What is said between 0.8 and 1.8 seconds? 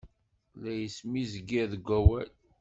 ismezgir